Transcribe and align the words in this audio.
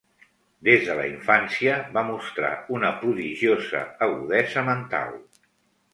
Des 0.67 0.85
de 0.87 0.95
la 0.99 1.03
infància 1.09 1.75
va 1.99 2.03
mostrar 2.09 2.51
una 2.79 2.91
prodigiosa 3.05 3.83
agudesa 4.07 4.65
mental. 4.75 5.19